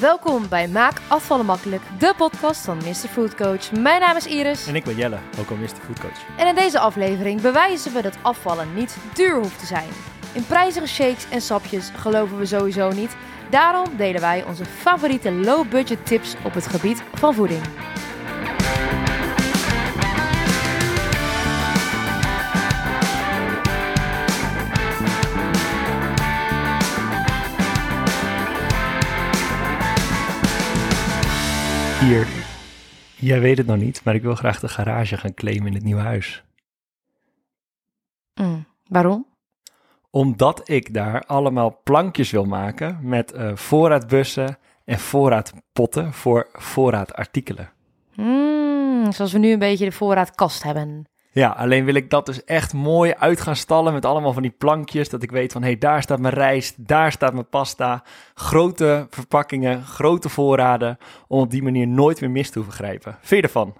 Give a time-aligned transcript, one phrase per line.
[0.00, 2.92] Welkom bij Maak Afvallen Makkelijk, de podcast van Mr.
[2.92, 3.72] Food Coach.
[3.72, 4.66] Mijn naam is Iris.
[4.66, 5.66] En ik ben Jelle, ook al Mr.
[5.66, 6.38] Food Coach.
[6.38, 9.88] En in deze aflevering bewijzen we dat afvallen niet duur hoeft te zijn.
[10.32, 13.16] In prijzige shakes en sapjes geloven we sowieso niet.
[13.50, 17.62] Daarom delen wij onze favoriete low-budget tips op het gebied van voeding.
[32.06, 32.26] Hier,
[33.16, 35.82] jij weet het nog niet, maar ik wil graag de garage gaan claimen in het
[35.82, 36.44] nieuwe huis.
[38.34, 39.26] Mm, waarom?
[40.10, 47.72] Omdat ik daar allemaal plankjes wil maken met eh, voorraadbussen en voorraadpotten voor voorraadartikelen.
[48.14, 51.04] Mm, zoals we nu een beetje de voorraadkast hebben.
[51.36, 54.50] Ja, alleen wil ik dat dus echt mooi uit gaan stallen met allemaal van die
[54.50, 55.08] plankjes.
[55.08, 58.02] Dat ik weet van, hé, hey, daar staat mijn rijst, daar staat mijn pasta.
[58.34, 63.18] Grote verpakkingen, grote voorraden, om op die manier nooit meer mis te hoeven grijpen.
[63.20, 63.74] Vind je ervan?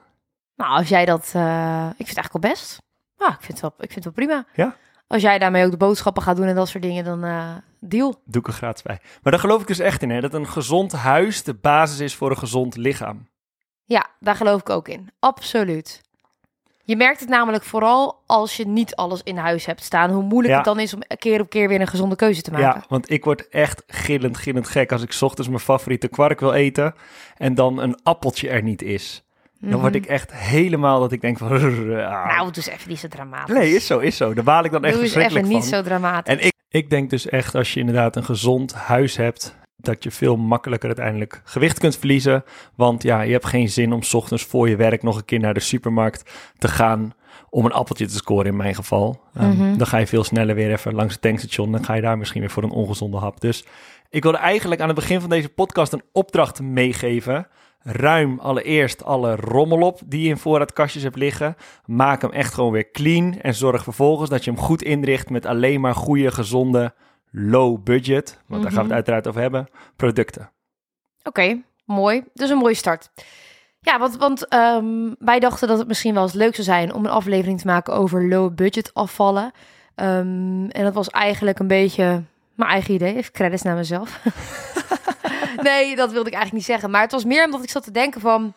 [0.56, 1.32] Nou, als jij dat...
[1.34, 2.82] eh, ik vind het eigenlijk al best.
[3.16, 4.46] Ja, ik vind het wel, ik vind het wel prima.
[4.54, 4.76] Ja?
[5.06, 8.20] Als jij daarmee ook de boodschappen gaat doen en dat soort dingen, dan eh, deal.
[8.24, 8.98] Doe ik er gratis bij.
[9.22, 12.14] Maar daar geloof ik dus echt in, hè, dat een gezond huis de basis is
[12.14, 13.28] voor een gezond lichaam.
[13.84, 15.10] Ja, daar geloof ik ook in.
[15.18, 16.04] Absoluut.
[16.88, 20.10] Je merkt het namelijk vooral als je niet alles in huis hebt staan.
[20.10, 20.56] Hoe moeilijk Ja.
[20.56, 22.66] het dan is om keer op keer weer een gezonde keuze te maken.
[22.66, 26.40] Ja, want ik word echt gillend, gillend gek als ik 's ochtends mijn favoriete kwark
[26.40, 26.94] wil eten
[27.36, 29.24] en dan een appeltje er niet is.
[29.60, 30.02] Dan word Mhm.
[30.02, 31.48] ik echt helemaal dat ik denk van...
[31.52, 31.58] ah.
[32.26, 33.54] Nou, doe eens even niet zo dramatisch.
[33.54, 34.34] nee, is zo, is zo.
[34.34, 35.70] Daar baal ik dan echt Doe eens verschrikkelijk even van.
[35.70, 36.34] niet zo dramatisch.
[36.34, 40.10] En ik, ik denk dus echt als je inderdaad een gezond huis hebt, dat je
[40.10, 42.44] veel makkelijker uiteindelijk gewicht kunt verliezen.
[42.74, 45.40] Want ja, je hebt geen zin om 's ochtends voor je werk nog een keer
[45.40, 47.14] naar de supermarkt te gaan
[47.50, 49.20] om een appeltje te scoren in mijn geval.
[49.40, 49.76] Um, Mhm.
[49.76, 51.72] Dan ga je veel sneller weer even langs het tankstation.
[51.72, 53.40] Dan ga je daar misschien weer voor een ongezonde hap.
[53.40, 53.64] Dus
[54.10, 57.46] ik wilde eigenlijk aan het begin van deze podcast een opdracht meegeven.
[57.82, 61.56] Ruim allereerst alle rommel op die je in voorraadkastjes hebt liggen.
[61.84, 63.40] Maak hem echt gewoon weer clean.
[63.40, 66.94] En zorg vervolgens dat je hem goed inricht met alleen maar goede, gezonde,
[67.38, 68.38] low budget.
[68.46, 68.96] Want daar gaan we Mhm.
[68.96, 69.68] het uiteraard over hebben.
[69.96, 70.50] Producten.
[71.22, 72.24] Oké, mooi.
[72.34, 73.10] Dus een mooie start.
[73.80, 77.04] Ja, want, want ehm, wij dachten dat het misschien wel eens leuk zou zijn om
[77.04, 79.52] een aflevering te maken over low budget afvallen.
[79.94, 82.22] Ehm, en dat was eigenlijk een beetje
[82.54, 83.16] mijn eigen idee.
[83.16, 84.20] Even credits naar mezelf.
[85.62, 86.90] nee, dat wilde ik eigenlijk niet zeggen.
[86.90, 88.54] Maar het was meer omdat ik zat te denken van...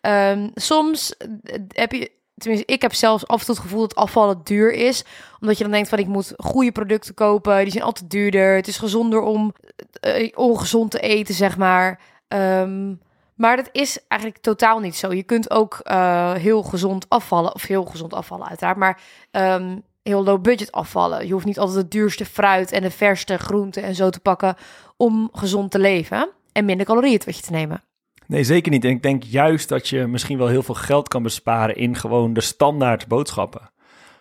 [0.00, 1.28] ehm, soms eh,
[1.68, 2.10] heb je...
[2.38, 5.04] Tenminste, ik heb zelfs af en toe het gevoel dat afvallen duur is.
[5.40, 7.62] Omdat je dan denkt van ik moet goede producten kopen.
[7.62, 8.56] Die zijn altijd duurder.
[8.56, 9.52] Het is gezonder om
[10.00, 12.00] eh, ongezond te eten, zeg maar.
[12.28, 12.94] Ehm,
[13.34, 15.12] maar dat is eigenlijk totaal niet zo.
[15.12, 17.54] Je kunt ook eh, heel gezond afvallen.
[17.54, 18.76] Of heel gezond afvallen uiteraard.
[18.76, 19.00] Maar
[19.30, 21.26] ehm, heel low budget afvallen.
[21.26, 24.56] Je hoeft niet altijd het duurste fruit en de verste groenten en zo te pakken...
[24.96, 27.82] om gezond te leven en minder calorieën tot je te nemen.
[28.28, 28.84] Nee, zeker niet.
[28.84, 32.32] En ik denk juist dat je misschien wel heel veel geld kan besparen in gewoon
[32.32, 33.70] de standaard boodschappen.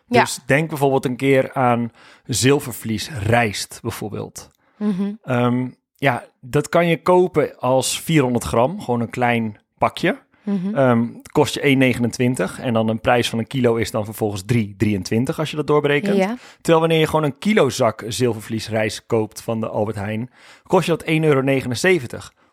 [0.07, 0.21] Ja.
[0.21, 1.91] Dus denk bijvoorbeeld een keer aan
[2.25, 4.49] zilvervlies, rijst bijvoorbeeld.
[4.77, 5.11] Mhm.
[5.23, 10.25] Ehm, ja, dat kan je kopen als 400 gram, gewoon een klein pakje.
[10.73, 15.39] Het kost je 1,29 en dan een prijs van een kilo is dan vervolgens 3,23
[15.39, 16.17] als je dat doorberekent.
[16.17, 16.37] Ja.
[16.55, 20.29] Terwijl wanneer je gewoon een kilo zak zilvervliesrijst koopt van de Albert Heijn,
[20.63, 21.43] kost je dat 1,79 euro.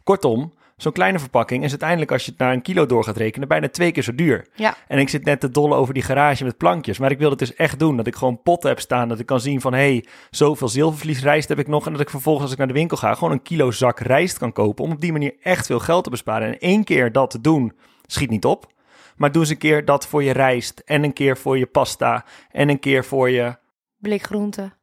[0.02, 0.52] Kortom,
[0.84, 3.68] zo'n kleine verpakking is uiteindelijk als je het naar een kilo door gaat rekenen bijna
[3.68, 4.46] twee keer zo duur.
[4.54, 4.76] Ja.
[4.88, 7.38] En ik zit net te dollen over die garage met plankjes, maar ik wil het
[7.38, 7.96] dus echt doen.
[7.96, 11.48] Dat ik gewoon potten heb staan, dat ik kan zien van hé, hey, zoveel zilvervliesrijst
[11.48, 11.86] heb ik nog.
[11.86, 14.38] En dat ik vervolgens als ik naar de winkel ga gewoon een kilo zak rijst
[14.38, 16.48] kan kopen om op die manier echt veel geld te besparen.
[16.48, 17.72] En één keer dat te doen,
[18.06, 18.72] schiet niet op.
[19.16, 22.24] Maar doe eens een keer dat voor je rijst en een keer voor je pasta
[22.50, 23.56] en een keer voor je
[23.98, 24.74] Blik groenten.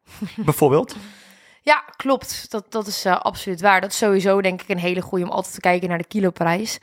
[0.45, 0.95] bijvoorbeeld.
[1.63, 2.51] Ja, klopt.
[2.51, 3.81] Dat, dat is eh, absoluut waar.
[3.81, 6.79] Dat is sowieso denk ik een hele goede om altijd te kijken naar de kiloprijs.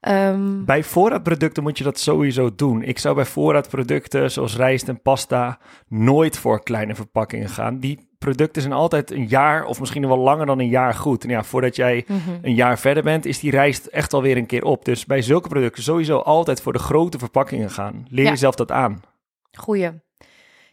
[0.00, 2.82] Ehm, Bij voorraadproducten moet je dat sowieso doen.
[2.82, 7.78] Ik zou bij voorraadproducten zoals rijst en pasta nooit voor kleine verpakkingen gaan.
[7.78, 11.24] Die producten zijn altijd een jaar of misschien wel langer dan een jaar goed.
[11.24, 12.18] En ja, voordat jij mhm.
[12.42, 14.84] een jaar verder bent, is die rijst echt alweer een keer op.
[14.84, 18.06] Dus bij zulke producten sowieso altijd voor de grote verpakkingen gaan.
[18.08, 18.30] Leer Ja.
[18.30, 19.02] jezelf dat aan.
[19.58, 19.90] Goeie.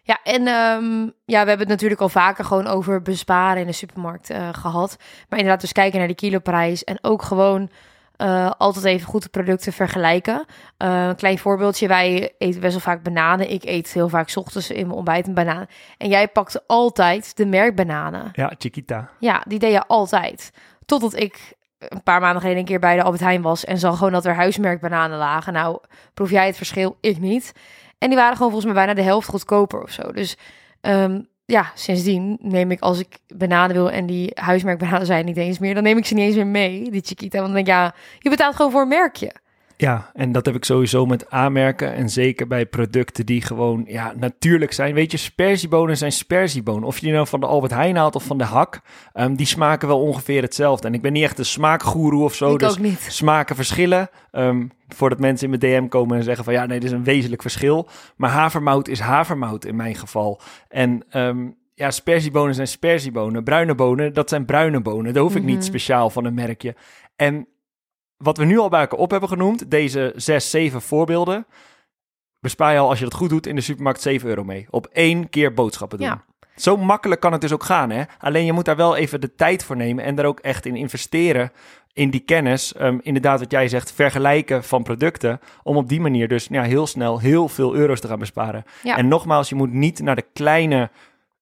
[0.09, 3.73] Ja, en ehm, ja, we hebben het natuurlijk al vaker gewoon over besparen in de
[3.73, 4.95] supermarkt eh, gehad.
[5.00, 7.69] Maar inderdaad, dus kijken naar die kiloprijs en ook gewoon
[8.15, 10.45] eh, altijd even goed de producten vergelijken.
[10.77, 13.51] Eh, een klein voorbeeldje, wij eten best wel vaak bananen.
[13.51, 15.65] Ik eet heel vaak 's ochtends in mijn ontbijt een banaan.
[15.97, 18.29] En jij pakte altijd de merkbananen.
[18.33, 19.09] Ja, Chiquita.
[19.19, 20.51] Ja, die deed je altijd.
[20.85, 23.97] Totdat ik een paar maanden geleden een keer bij de Albert Heijn was en zag
[23.97, 25.53] gewoon dat er huismerkbananen lagen.
[25.53, 25.79] Nou,
[26.13, 26.97] proef jij het verschil?
[27.01, 27.53] Ik niet.
[28.00, 30.12] En die waren gewoon volgens mij bijna de helft goedkoper of zo.
[30.12, 30.38] Dus
[30.81, 35.60] ehm, ja, sindsdien neem ik als ik bananen wil en die huismerkbananen zijn niet eens
[35.60, 37.40] meer, dan neem ik ze niet eens meer mee, die Chiquita.
[37.40, 39.31] Want dan denk ik, ja, je betaalt gewoon voor een merkje.
[39.81, 41.94] Ja, en dat heb ik sowieso met aanmerken.
[41.94, 44.94] En zeker bij producten die gewoon ja, natuurlijk zijn.
[44.94, 46.84] Weet je, sperziebonen zijn sperziebonen.
[46.84, 48.81] Of je die nou van de Albert Heijn haalt of van de hak.
[49.14, 50.88] Um, die smaken wel ongeveer hetzelfde.
[50.88, 52.54] En ik ben niet echt een smaakgoeroe of zo.
[52.54, 53.00] Ik dus ook niet.
[53.10, 54.10] smaken verschillen.
[54.31, 57.04] Um, voordat mensen in mijn DM komen en zeggen van ja, nee, dit is een
[57.04, 57.88] wezenlijk verschil.
[58.16, 60.42] Maar havermout is havermout in mijn geval.
[60.70, 63.44] En um, ja, sperziebonen zijn sperziebonen.
[63.44, 65.14] Bruine bonen, dat zijn bruine bonen.
[65.14, 65.66] Daar hoef ik niet Mhm.
[65.66, 66.76] speciaal van een merkje.
[67.16, 67.48] En
[68.24, 71.45] wat we nu al bij elkaar op hebben genoemd, deze zes, zeven voorbeelden,
[72.39, 74.68] bespaar je al als je dat goed doet in de supermarkt 7 euro mee.
[74.69, 76.07] Op één keer boodschappen doen.
[76.07, 76.24] Ja.
[76.56, 77.89] Zo makkelijk kan het dus ook gaan.
[77.89, 78.04] Hè?
[78.19, 80.75] Alleen je moet daar wel even de tijd voor nemen en daar ook echt in
[80.75, 81.51] investeren.
[81.94, 85.39] In die kennis, Ehm, inderdaad wat jij zegt, vergelijken van producten.
[85.63, 88.63] Om op die manier dus ja, heel snel heel veel euro's te gaan besparen.
[88.83, 88.98] Ja.
[88.98, 90.89] En nogmaals, je moet niet naar de kleine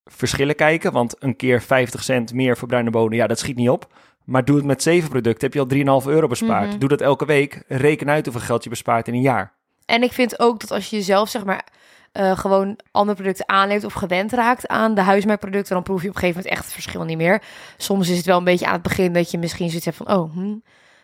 [0.05, 0.91] verschillen kijken.
[0.91, 3.87] Want een keer 50 cent meer voor bruine bonen, ja, dat schiet niet op.
[4.27, 6.69] Maar doe het met zeven producten, heb je al 3,5 euro bespaard.
[6.69, 6.79] Mhm.
[6.79, 9.53] Doe dat elke week, reken uit hoeveel geld je bespaart in een jaar.
[9.85, 11.65] En ik vind ook dat als je jezelf, zeg maar,
[12.11, 16.15] eh, gewoon andere producten aanleert of gewend raakt aan de huismerkproducten, dan proef je op
[16.15, 17.41] een gegeven moment echt het verschil niet meer.
[17.77, 20.11] Soms is het wel een beetje aan het begin dat je misschien zoiets hebt van,
[20.11, 20.55] oh, hm.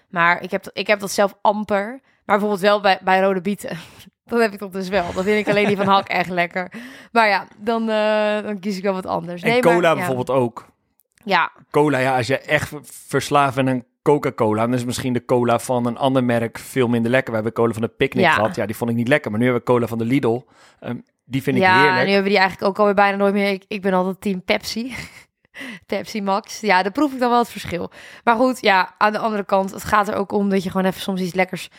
[0.10, 2.02] maar ik heb, ik heb dat zelf amper.
[2.26, 3.78] Maar bijvoorbeeld wel bij, bij rode bieten.
[4.26, 5.14] Dat heb ik toch dus wel.
[5.14, 6.72] Dan vind ik alleen die van Hak echt lekker.
[7.12, 9.42] Maar ja, dan, eh, dan kies ik wel wat anders.
[9.42, 9.96] En Nee, maar, cola ja.
[9.96, 10.66] bijvoorbeeld ook.
[11.26, 15.26] Ja, Cola, ja, als je echt ver- verslaafd bent aan Coca-Cola, dan is misschien de
[15.26, 17.30] cola van een ander merk veel minder lekker.
[17.30, 18.32] We hebben cola van de Picnic Ja.
[18.34, 18.56] gehad.
[18.56, 19.32] Ja, die vond ik niet lekker.
[19.32, 20.42] Maar nu hebben we cola van de Lidl.
[20.80, 21.98] Ehm, die vind ik ja, heerlijk.
[22.00, 23.50] en nu hebben we die eigenlijk ook alweer bijna nooit meer.
[23.52, 24.96] Ik, ik ben altijd team Pepsi.
[25.86, 26.60] Pepsi Max.
[26.60, 27.92] Ja, daar proef ik dan wel het verschil.
[28.24, 30.86] Maar goed, ja, aan de andere kant, het gaat er ook om dat je gewoon
[30.88, 31.70] even soms iets lekkers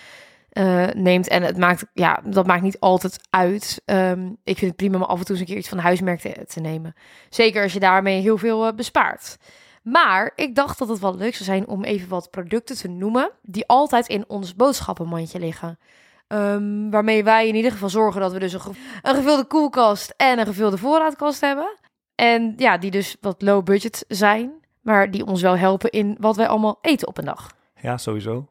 [0.55, 1.29] eh, neemt.
[1.29, 3.83] En het maakt, ja, dat maakt niet altijd uit.
[3.85, 6.21] Ehm, ik vind het prima om af en toe eens een keer iets van huismerk
[6.49, 6.95] te, nemen.
[7.29, 9.37] Zeker als je daarmee heel veel eh, bespaart.
[9.83, 13.31] Maar ik dacht dat het wel leuk zou zijn om even wat producten te noemen
[13.43, 15.79] die altijd in ons boodschappenmandje liggen.
[16.27, 18.61] Ehm, waarmee wij in ieder geval zorgen dat we dus een,
[19.03, 21.79] een gevulde koelkast en een gevulde voorraadkast hebben.
[22.15, 26.37] En ja, die dus wat low budget zijn, maar die ons wel helpen in wat
[26.37, 27.51] wij allemaal eten op een dag.
[27.81, 28.49] Ja, sowieso.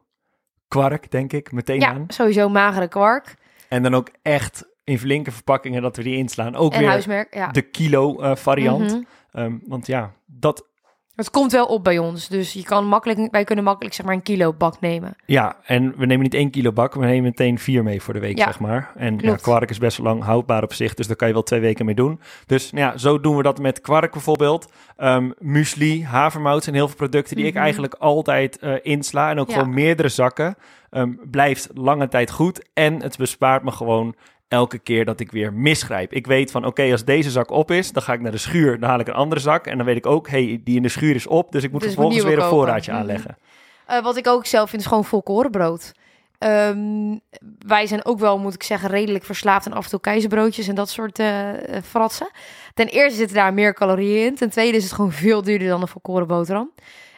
[0.74, 2.06] Kwark, denk ik, meteen Ja, aan.
[2.08, 3.36] sowieso magere kwark
[3.70, 6.56] En dan ook echt in flinke verpakkingen dat we die inslaan.
[6.56, 7.34] Ook en weer huismerk.
[7.34, 7.48] Ja.
[7.48, 8.92] de kilo eh, variant.
[8.92, 9.02] Mhm.
[9.32, 10.72] Ehm, want ja, dat...
[11.16, 14.16] Het komt wel op bij ons, dus je kan makkelijk, wij kunnen makkelijk zeg maar
[14.16, 15.16] een kilo bak nemen.
[15.26, 18.20] Ja, en we nemen niet één kilo bak, we nemen meteen vier mee voor de
[18.20, 18.92] week, Ja, zeg maar.
[18.96, 21.44] En ja, kwark is best wel lang houdbaar op zich, dus daar kan je wel
[21.44, 22.20] twee weken mee doen.
[22.46, 24.72] Dus nou ja, zo doen we dat met kwark bijvoorbeeld.
[24.98, 27.64] Ehm muesli, havermout zijn heel veel producten die ik Mhm.
[27.64, 29.30] eigenlijk altijd eh, insla.
[29.30, 29.54] En ook Ja.
[29.58, 30.56] gewoon meerdere zakken.
[30.90, 34.16] Ehm, blijft lange tijd goed en het bespaart me gewoon
[34.54, 36.14] elke keer dat ik weer misgrijp.
[36.14, 38.80] Ik weet van, oké, als deze zak op is, dan ga ik naar de schuur,
[38.80, 39.66] dan haal ik een andere zak.
[39.68, 41.82] En dan weet ik ook, hey, die in de schuur is op, dus ik moet
[41.82, 43.00] Dus vervolgens weer een voorraadje Mhm.
[43.02, 43.38] aanleggen.
[43.86, 45.92] Eh, wat ik ook zelf vind is gewoon volkorenbrood.
[46.38, 47.18] Ehm,
[47.66, 50.76] wij zijn ook wel, moet ik zeggen, redelijk verslaafd aan af en toe keizerbroodjes en
[50.76, 52.30] dat soort eh eh, fratsen.
[52.74, 54.36] Ten eerste zitten daar meer calorieën in.
[54.36, 56.72] Ten tweede is het gewoon veel duurder dan een volkoren boterham.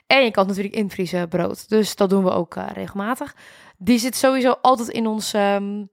[0.07, 1.69] En je kan natuurlijk invriezen brood.
[1.69, 3.35] Dus dat doen we ook regelmatig.
[3.77, 5.83] Die zit sowieso altijd in ons ehm,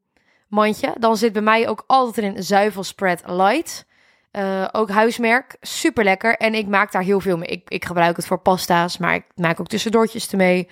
[0.52, 0.94] mandje.
[0.98, 3.86] Dan zit bij mij ook altijd in zuivelspread light.
[4.30, 6.36] Eh, ook huismerk, super lekker.
[6.36, 7.48] En ik maak daar heel veel mee.
[7.48, 10.68] Ik, ik gebruik het voor pasta's, maar ik maak ook tussendoortjes ermee.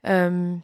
[0.00, 0.54] Ehm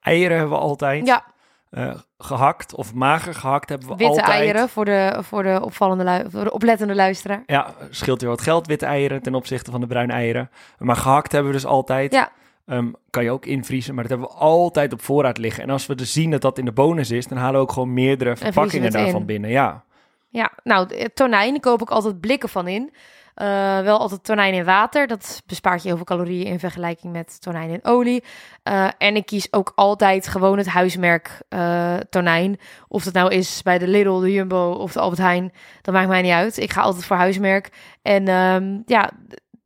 [0.00, 1.06] Eieren hebben we altijd.
[1.06, 1.24] ja,
[1.70, 4.38] Eh, gehakt of mager gehakt hebben we witte altijd.
[4.38, 7.42] eieren voor de, voor de opvallende lu- voor de oplettende luisteraar.
[7.46, 10.50] Ja, scheelt weer wat geld, witte eieren ten opzichte van de bruine eieren.
[10.78, 12.12] Maar gehakt hebben we dus altijd.
[12.12, 12.30] Ja.
[12.66, 15.62] Ehm, kan je ook invriezen, maar dat hebben we altijd op voorraad liggen.
[15.62, 17.72] En als we dus zien dat dat in de bonus is, dan halen we ook
[17.72, 19.26] gewoon meerdere verpakkingen daarvan in.
[19.26, 19.50] binnen.
[19.50, 19.84] Ja,
[20.28, 22.92] Ja, nou, de- tonijn koop ik altijd blikken van in.
[23.34, 25.06] Eh, wel altijd tonijn in water.
[25.06, 28.24] Dat bespaart je heel veel calorieën in vergelijking met tonijn in olie.
[28.62, 32.58] Eh, en ik kies ook altijd gewoon het huismerk eh, tonijn.
[32.88, 35.52] Of dat nou is bij de Lidl, de Jumbo of de Albert Heijn.
[35.82, 36.58] Dat maakt mij niet uit.
[36.58, 37.68] Ik ga altijd voor huismerk.
[38.02, 39.10] En ehm, ja,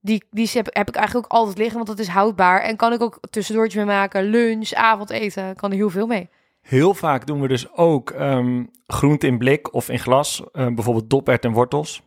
[0.06, 2.60] die, die heb, heb ik eigenlijk ook altijd liggen, want dat is houdbaar.
[2.60, 4.24] En kan ik ook tussendoortjes mee maken.
[4.24, 6.28] Lunch, avondeten, kan er heel veel mee.
[6.62, 10.42] heel vaak doen we dus ook ehm groente in blik of in glas.
[10.52, 12.02] Ehm, bijvoorbeeld dopert en wortels.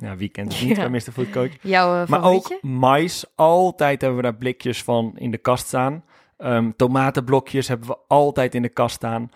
[0.00, 0.82] Ja, wie kent het niet Ja.
[0.88, 1.12] bij Mr.
[1.12, 1.50] Food Coach?
[1.62, 3.24] Jouw eh, Maar ook mais.
[3.34, 6.04] Altijd hebben we daar blikjes van in de kast staan.
[6.36, 9.30] Ehm, tomatenblokjes hebben we altijd in de kast staan.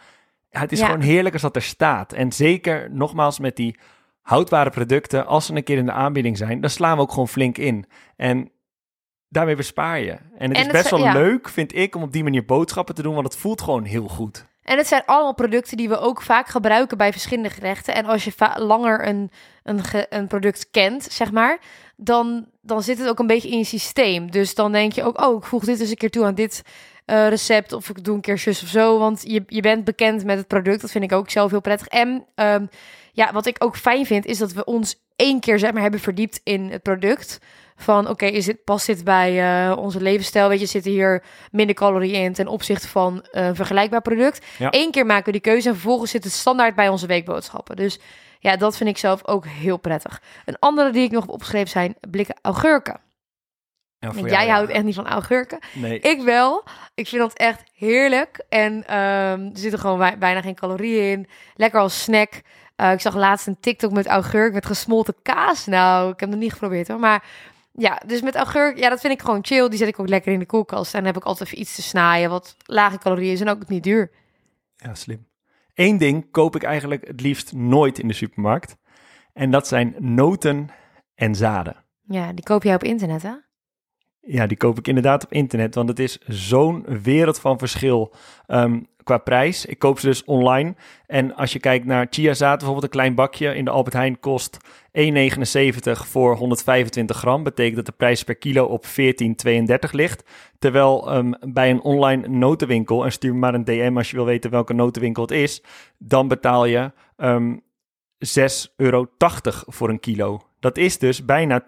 [0.50, 2.12] Ja, het is gewoon heerlijk als dat er staat.
[2.12, 3.78] En zeker, nogmaals, met die
[4.24, 7.28] houdbare producten, als ze een keer in de aanbieding zijn, dan slaan we ook gewoon
[7.28, 7.86] flink in.
[8.16, 8.50] En
[9.28, 10.12] daarmee bespaar je.
[10.12, 11.12] En het En is best wel ja.
[11.12, 14.08] leuk, vind ik, om op die manier boodschappen te doen, want het voelt gewoon heel
[14.08, 14.46] goed.
[14.62, 17.94] En het zijn allemaal producten die we ook vaak gebruiken bij verschillende gerechten.
[17.94, 19.30] En als je langer een,
[19.62, 21.58] een, een product kent, zeg maar,
[21.96, 24.30] dan, dan zit het ook een beetje in je systeem.
[24.30, 26.62] Dus dan denk je ook, oh, ik voeg dit eens een keer toe aan dit
[27.04, 27.72] eh, recept.
[27.72, 28.98] Of ik doe een keer zus of zo.
[28.98, 30.80] Want je, je bent bekend met het product.
[30.80, 31.86] Dat vind ik ook zelf heel prettig.
[31.86, 32.66] En ehm,
[33.14, 36.00] ja, wat ik ook fijn vind, is dat we ons één keer zeg maar, hebben
[36.00, 37.38] verdiept in het product.
[37.76, 40.48] Van oké, is dit past dit bij eh, onze levensstijl?
[40.48, 44.46] Weet je, zitten hier minder calorieën in ten opzichte van een vergelijkbaar product.
[44.58, 44.68] Ja.
[44.70, 47.76] Eén keer maken we die keuze en vervolgens zit het standaard bij onze weekboodschappen.
[47.76, 47.98] Dus
[48.38, 50.22] ja, dat vind ik zelf ook heel prettig.
[50.44, 53.00] Een andere die ik nog heb opgeschreven zijn blikken augurken.
[53.98, 54.52] Ja, jou, jij ja.
[54.52, 55.58] houdt echt niet van augurken.
[55.72, 56.00] Nee.
[56.00, 56.64] Ik wel.
[56.94, 58.44] Ik vind dat echt heerlijk.
[58.48, 61.28] En ehm, er zitten gewoon bijna geen calorieën in.
[61.54, 62.42] Lekker als snack.
[62.76, 65.66] Eh, ik zag laatst een TikTok met augurk met gesmolten kaas.
[65.66, 66.98] Nou, ik heb het niet geprobeerd hoor.
[66.98, 67.24] Maar
[67.72, 69.68] ja, dus met augurk, ja, dat vind ik gewoon chill.
[69.68, 70.92] Die zet ik ook lekker in de koelkast.
[70.92, 73.68] En dan heb ik altijd even iets te snijden wat lage calorieën is en ook
[73.68, 74.10] niet duur.
[74.76, 75.26] Ja, slim.
[75.74, 78.76] Eén ding koop ik eigenlijk het liefst nooit in de supermarkt.
[79.32, 80.68] En dat zijn noten
[81.14, 81.84] en zaden.
[82.02, 83.32] Ja, die koop jij op internet hè?
[84.20, 88.14] Ja, die koop ik inderdaad op internet, want het is zo'n wereld van verschil
[88.46, 89.66] ehm, qua prijs.
[89.66, 90.74] Ik koop ze dus online.
[91.06, 94.56] En als je kijkt naar chiazaad, bijvoorbeeld een klein bakje in de Albert Heijn kost
[94.92, 97.42] 1,79 voor 125 gram.
[97.42, 100.24] Betekent dat de prijs per kilo op 14,32 ligt.
[100.58, 104.50] Terwijl ehm, bij een online notenwinkel, en stuur maar een DM als je wil weten
[104.50, 105.62] welke notenwinkel het is,
[105.98, 107.54] dan betaal je ehm
[108.26, 109.06] 6,80 euro
[109.66, 110.40] voor een kilo.
[110.60, 111.64] Dat is dus bijna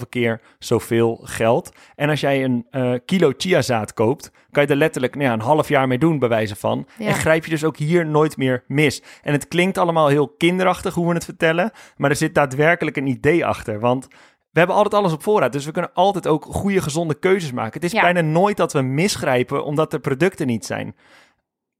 [0.00, 1.70] 2,5 keer zoveel geld.
[1.94, 5.40] En als jij een eh, kilo chiazaad koopt, kan je er letterlijk nou ja, een
[5.40, 6.86] half jaar mee doen, bij wijze van.
[6.98, 7.06] Ja.
[7.06, 9.02] En grijp je dus ook hier nooit meer mis.
[9.22, 13.06] En het klinkt allemaal heel kinderachtig hoe we het vertellen, maar er zit daadwerkelijk een
[13.06, 13.80] idee achter.
[13.80, 14.06] Want
[14.50, 17.72] we hebben altijd alles op voorraad, dus we kunnen altijd ook goede, gezonde keuzes maken.
[17.72, 18.00] Het is Ja.
[18.00, 20.96] bijna nooit dat we misgrijpen omdat de producten niet zijn.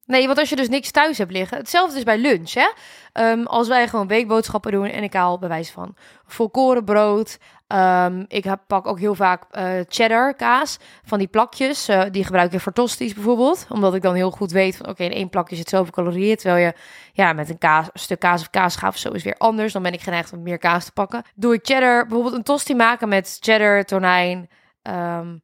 [0.07, 1.59] Nee, want als je dus niks thuis hebt liggen.
[1.59, 2.69] Hetzelfde is bij lunch, hè.
[3.13, 5.97] Ehm, als wij gewoon weekboodschappen doen en ik haal bewijs van
[6.27, 7.39] volkorenbrood.
[7.67, 11.89] Ehm, ik heb, pak ook heel vaak eh, cheddar kaas van die plakjes.
[11.89, 13.67] eh, die gebruik ik voor tosties bijvoorbeeld.
[13.71, 16.37] Omdat ik dan heel goed weet van oké, in één plakje zit zoveel calorieën.
[16.37, 16.73] Terwijl je
[17.13, 19.73] ja, met een, kaas, stuk kaas of kaasschaaf of zo is weer anders.
[19.73, 21.23] Dan ben ik geneigd om meer kaas te pakken.
[21.35, 24.49] Doe ik cheddar, bijvoorbeeld een tosti maken met cheddar, tonijn
[24.83, 25.37] ehm,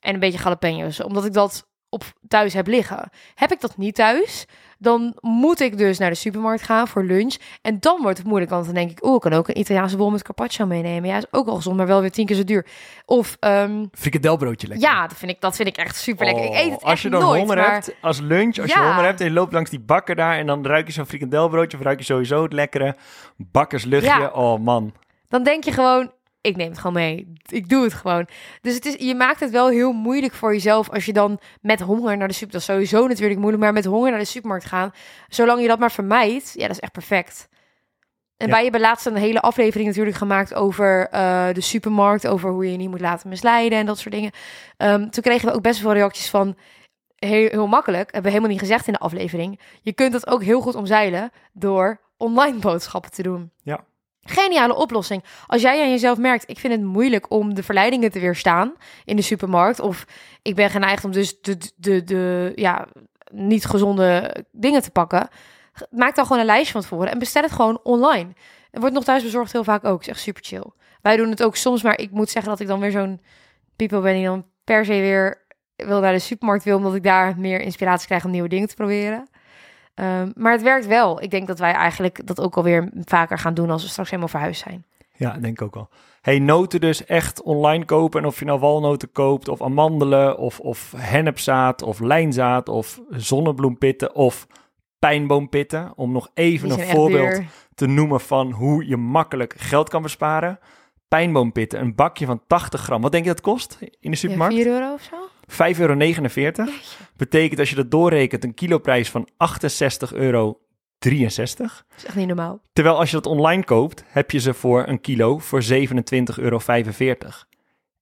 [0.00, 1.02] en een beetje jalapenos.
[1.02, 3.10] Omdat ik dat op thuis heb liggen.
[3.34, 4.46] Heb ik dat niet thuis,
[4.78, 7.34] dan moet ik dus naar de supermarkt gaan voor lunch.
[7.62, 9.04] En dan wordt het moeilijk, want dan denk ik...
[9.04, 11.08] oh, ik kan ook een Italiaanse bol met carpaccio meenemen.
[11.08, 12.66] Ja, is ook al gezond, maar wel weer tien keer zo duur.
[13.06, 14.88] Of, ehm, Frikadelbroodje lekker.
[14.88, 16.44] ja, dat vind, ik, dat vind ik echt super lekker.
[16.44, 18.78] ik eet het Oh, als je dan nooit, honger maar hebt, als lunch, als je
[18.78, 21.78] honger hebt en je loopt langs die bakker daar en dan ruik je zo'n frikandelbroodje
[21.78, 22.96] of ruik je sowieso het lekkere
[23.36, 24.20] bakkersluchtje.
[24.20, 24.28] Ja.
[24.28, 24.92] Oh man.
[25.28, 26.10] dan denk je gewoon...
[26.44, 27.32] Ik neem het gewoon mee.
[27.48, 28.26] Ik doe het gewoon.
[28.60, 31.80] Dus het is, je maakt het wel heel moeilijk voor jezelf als je dan met
[31.80, 32.52] honger naar de super.
[32.52, 34.92] Dat is sowieso natuurlijk moeilijk, maar met honger naar de supermarkt gaan.
[35.28, 37.48] Zolang je dat maar vermijdt, ja, dat is echt perfect.
[38.36, 38.52] En Ja.
[38.52, 42.70] wij hebben laatst een hele aflevering natuurlijk gemaakt over eh, de supermarkt, over hoe je
[42.70, 44.30] je niet moet laten misleiden en dat soort dingen.
[44.76, 46.56] Ehm, toen kregen we ook best wel veel reacties van
[47.16, 49.60] heel, heel makkelijk, hebben we helemaal niet gezegd in de aflevering.
[49.82, 53.50] Je kunt dat ook heel goed omzeilen door online boodschappen te doen.
[53.62, 53.84] Ja.
[54.24, 55.24] Geniale oplossing.
[55.46, 58.72] Als jij aan jezelf merkt, ik vind het moeilijk om de verleidingen te weerstaan
[59.04, 59.80] in de supermarkt.
[59.80, 60.04] Of
[60.42, 62.86] ik ben geneigd om dus de, de, de, ja,
[63.32, 65.28] niet gezonde dingen te pakken.
[65.90, 68.32] Maak dan gewoon een lijstje van tevoren en bestel het gewoon online.
[68.70, 70.00] Er wordt nog thuis bezorgd heel vaak ook.
[70.00, 70.64] is echt super chill.
[71.02, 73.20] Wij doen het ook soms, maar ik moet zeggen dat ik dan weer zo'n
[73.76, 75.42] people ben die dan per se weer
[75.76, 78.74] wil naar de supermarkt wil, omdat ik daar meer inspiratie krijg om nieuwe dingen te
[78.74, 79.28] proberen.
[79.94, 81.22] Ehm, maar het werkt wel.
[81.22, 84.30] Ik denk dat wij eigenlijk dat ook alweer vaker gaan doen als we straks helemaal
[84.30, 84.84] verhuisd zijn.
[85.16, 85.88] Ja, denk ik ook wel.
[86.20, 88.20] Hey, noten dus echt online kopen.
[88.20, 94.14] En of je nou walnoten koopt, of amandelen, of, of hennepzaad, of lijnzaad, of zonnebloempitten,
[94.14, 94.46] of
[94.98, 95.92] pijnboompitten.
[95.96, 97.40] Om nog even een voorbeeld
[97.74, 100.58] te noemen van hoe je makkelijk geld kan besparen.
[101.08, 103.02] Pijnboompitten, een bakje van 80 gram.
[103.02, 104.54] Wat denk je dat kost in de Ja, supermarkt?
[104.54, 105.16] 4 euro of zo?
[105.50, 106.72] 5,49 euro.
[107.16, 110.58] Betekent als je dat doorrekent een kiloprijs van 68,63 euro.
[110.98, 112.60] Dat is echt niet normaal.
[112.72, 115.74] Terwijl als je dat online koopt, heb je ze voor een kilo voor 27,45
[116.36, 116.60] euro.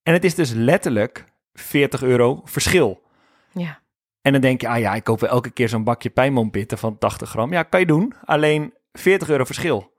[0.02, 3.02] En het is dus letterlijk 40 euro verschil.
[3.52, 3.80] Ja.
[4.20, 6.98] En dan denk je, ah ja, ik koop wel elke keer zo'n bakje pijnboompitten van
[6.98, 7.52] 80 gram.
[7.52, 8.14] Ja, kan je doen.
[8.24, 9.92] Alleen 40 euro verschil.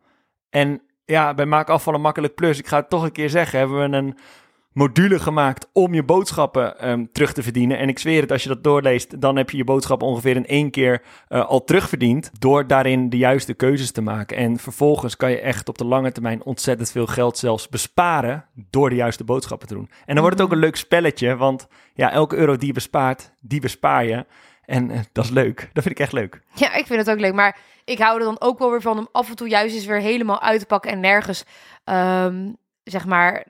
[0.50, 3.78] En ja, bij Maak Afvallen Makkelijk Plus, ik ga het toch een keer zeggen, hebben
[3.78, 4.18] we een
[4.74, 7.78] module gemaakt om je boodschappen ehm, terug te verdienen.
[7.78, 10.46] En ik zweer het, als je dat doorleest, dan heb je je boodschappen ongeveer in
[10.46, 12.32] één keer eh, al terugverdiend.
[12.40, 14.38] Door daarin de juiste keuzes te maken.
[14.38, 18.90] En vervolgens kan je echt op de lange termijn ontzettend veel geld zelfs besparen door
[18.90, 19.90] de juiste boodschappen te doen.
[20.06, 23.34] En dan wordt het ook een leuk spelletje, want ja, elke euro die je bespaart,
[23.40, 24.26] die bespaar je.
[24.66, 25.70] En eh, dat is leuk.
[25.74, 26.42] Dat vind ik echt leuk.
[26.54, 27.34] Ja, ik vind het ook leuk.
[27.34, 29.86] Maar ik hou er dan ook wel weer van om af en toe juist eens
[29.86, 31.46] weer helemaal uit te pakken en nergens,
[31.84, 32.52] ehm,
[32.84, 33.46] zeg maar,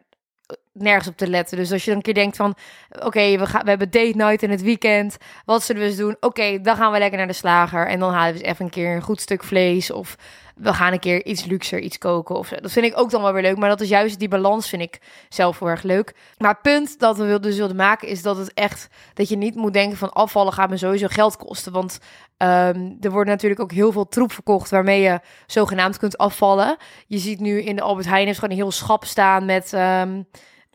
[0.73, 1.57] nergens op te letten.
[1.57, 2.55] Dus als je dan een keer denkt van,
[2.99, 5.17] oké, we, gaan, we hebben date night in het weekend.
[5.45, 6.17] Wat zullen we eens doen?
[6.19, 7.87] Oké, dan gaan we lekker naar de slager.
[7.87, 9.91] En dan halen we eens even een keer een goed stuk vlees.
[9.91, 10.15] Of
[10.55, 12.35] we gaan een keer iets luxer, iets koken.
[12.35, 12.49] Of.
[12.49, 13.57] Dat vind ik ook dan wel weer leuk.
[13.57, 16.15] Maar dat is juist die balans, vind ik zelf heel erg leuk.
[16.37, 19.55] Maar het punt dat we dus wilden maken, is dat het echt, dat je niet
[19.55, 21.71] moet denken van afvallen gaat me sowieso geld kosten.
[21.71, 21.99] Want
[22.37, 26.77] ehm, er wordt natuurlijk ook heel veel troep verkocht waarmee je zogenaamd kunt afvallen.
[27.07, 29.73] Je ziet nu in de Albert Heijn heeft gewoon een heel schap staan met...
[29.73, 30.21] ehm,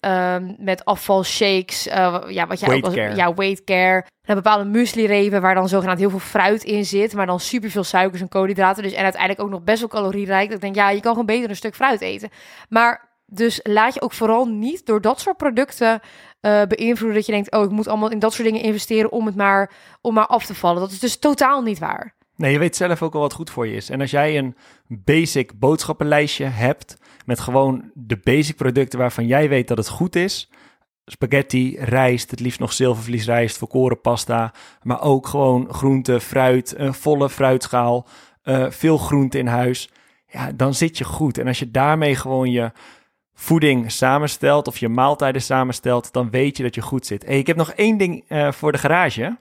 [0.01, 4.05] ehm, met afvalshakes, eh, ja, wat jij Weight ook ja, weight care.
[4.23, 8.21] En bepaalde muesli-repen waar dan zogenaamd heel veel fruit in zit, maar dan superveel suikers
[8.21, 8.83] en koolhydraten.
[8.83, 10.47] Dus en uiteindelijk ook nog best wel calorierijk.
[10.47, 12.29] Dat ik denk, ja, je kan gewoon beter een stuk fruit eten.
[12.69, 16.01] Maar dus laat je ook vooral niet door dat soort producten
[16.41, 19.27] eh, beïnvloeden dat je denkt, oh, ik moet allemaal in dat soort dingen investeren om
[19.27, 20.81] het maar, om maar af te vallen.
[20.81, 22.17] Dat is dus totaal niet waar.
[22.37, 23.91] Nee, je weet zelf ook al wat goed voor je is.
[23.91, 26.97] En als jij een basic boodschappenlijstje hebt
[27.29, 30.51] met gewoon de basic producten waarvan jij weet dat het goed is.
[31.05, 34.53] Spaghetti, rijst, het liefst nog zilvervliesrijst, volkoren pasta.
[34.83, 38.07] Maar ook gewoon groente, fruit, een volle fruitschaal,
[38.43, 39.91] eh, veel groente in huis.
[40.27, 41.39] Ja, dan zit je goed.
[41.39, 42.73] En als je daarmee gewoon je
[43.35, 47.27] voeding samenstelt of je maaltijden samenstelt, dan weet je dat je goed zit.
[47.27, 49.37] Hey, ik heb nog één ding eh, voor de garage.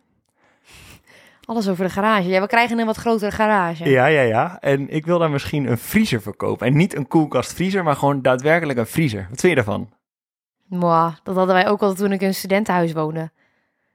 [1.48, 2.28] Alles over de garage.
[2.28, 3.90] Ja, we krijgen een wat grotere garage.
[3.90, 4.58] Ja, ja, ja.
[4.60, 6.68] En ik wil daar misschien een vriezer verkopen.
[6.68, 9.28] En niet een koelkast-vriezer, maar gewoon daadwerkelijk een vriezer.
[9.30, 9.90] Wat vind je daarvan?
[10.70, 13.32] Mwah, dat hadden wij ook al toen ik in een studentenhuis woonde.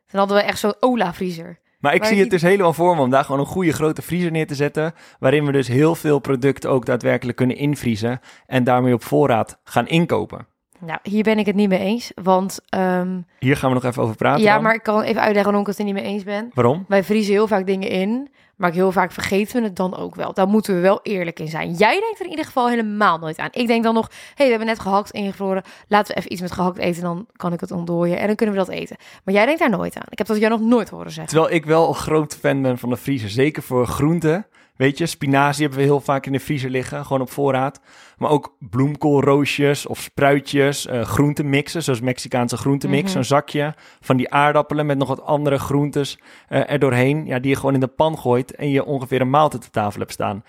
[0.06, 1.60] Toen hadden we echt zo'n Ola-vriezer.
[1.78, 4.30] Maar ik zie het dus helemaal voor me om daar gewoon een goede grote vriezer
[4.30, 4.94] neer te zetten.
[5.18, 8.20] Waarin we dus heel veel producten ook daadwerkelijk kunnen invriezen.
[8.46, 10.46] En daarmee op voorraad gaan inkopen.
[10.86, 12.12] Nou, hier ben ik het niet mee eens.
[12.22, 14.42] Want ehm, Hier gaan we nog even over praten.
[14.42, 14.62] ja, dan.
[14.62, 16.50] maar ik kan even uitleggen waarom ik het er niet mee eens ben.
[16.54, 16.84] Waarom?
[16.88, 20.34] Wij vriezen heel vaak dingen in, maar heel vaak vergeten we het dan ook wel.
[20.34, 21.72] Daar moeten we wel eerlijk in zijn.
[21.72, 23.48] Jij denkt er in ieder geval helemaal nooit aan.
[23.52, 25.62] Ik denk dan nog, hé, hey, we hebben net gehakt ingevroren.
[25.88, 28.54] Laten we even iets met gehakt eten, dan kan ik het ontdooien en dan kunnen
[28.54, 28.96] we dat eten.
[29.24, 30.06] Maar jij denkt daar nooit aan.
[30.08, 31.32] Ik heb dat jou nog nooit horen zeggen.
[31.34, 33.30] Terwijl ik wel een groot fan ben van de vriezer.
[33.30, 34.46] Zeker voor groenten.
[34.82, 37.04] Weet je, spinazie hebben we heel vaak in de vriezer liggen.
[37.04, 37.80] Gewoon op voorraad.
[38.16, 40.86] Maar ook bloemkoolroosjes of spruitjes.
[40.86, 43.02] eh groentemixen, zoals Mexicaanse groentemix.
[43.02, 43.12] Mhm.
[43.12, 47.26] Zo'n zakje van die aardappelen met nog wat andere groentes eh er doorheen.
[47.26, 50.00] Ja, die je gewoon in de pan gooit en je ongeveer een maaltijd op tafel
[50.00, 50.44] hebt staan.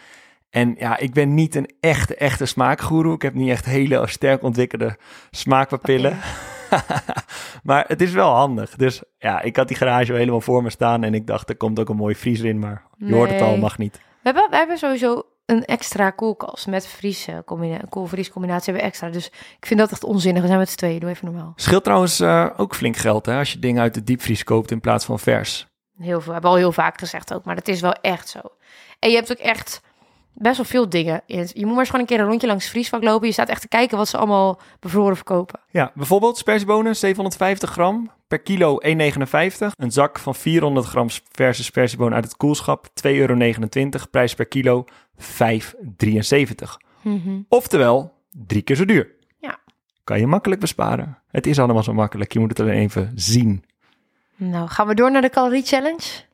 [0.50, 3.14] En ja, ik ben niet een echte, echte smaakgoeroe.
[3.14, 4.98] Ik heb niet echt hele sterk ontwikkelde
[5.32, 6.18] smaakpapillen.
[7.70, 8.76] maar het is wel handig.
[8.76, 11.04] Dus ja, ik had die garage wel helemaal voor me staan.
[11.04, 12.60] En ik dacht, er komt ook een mooie vriezer in.
[12.60, 14.00] Maar je hoort het al, mag niet.
[14.24, 18.90] We hebben, we hebben sowieso een extra koelkast met vries, combina kool-vries combinatie hebben we
[18.90, 19.10] extra.
[19.10, 19.26] Dus
[19.60, 20.42] ik vind dat echt onzinnig.
[20.42, 21.00] We zijn met z'n tweeën.
[21.00, 21.54] Doe even normaal.
[21.56, 24.80] Scheelt trouwens eh, ook flink geld hè, als je dingen uit de diepvries koopt in
[24.80, 25.68] plaats van vers.
[25.98, 26.32] Heel veel.
[26.32, 27.46] Hebben we al heel vaak gezegd ook.
[27.46, 28.40] Maar dat is wel echt zo.
[29.00, 29.82] En je hebt ook echt
[30.34, 31.22] best wel veel dingen.
[31.26, 33.28] in Je moet maar eens gewoon een keer een rondje langs het vriesvak lopen.
[33.28, 35.60] Je staat echt te kijken wat ze allemaal bevroren verkopen.
[35.70, 38.92] Ja, bijvoorbeeld spersiebonen, 750 gram per kilo 1,59.
[39.76, 43.38] Een zak van 400 gram verse spersiebonen uit het koelschap, 2,29 euro.
[44.12, 44.86] Prijs per kilo
[45.18, 45.26] 5,73.
[47.48, 48.14] Oftewel,
[48.48, 49.12] drie keer zo duur.
[49.40, 49.60] Ja.
[50.04, 51.18] Kan je makkelijk besparen.
[51.28, 53.64] Het is allemaal zo makkelijk, je moet het alleen even zien.
[54.36, 56.32] Nou, gaan we door naar de calorie challenge?